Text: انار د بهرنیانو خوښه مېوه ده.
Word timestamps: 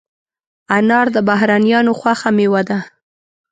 انار 0.77 1.07
د 1.15 1.17
بهرنیانو 1.29 1.91
خوښه 1.99 2.29
مېوه 2.37 2.61
ده. 2.69 2.79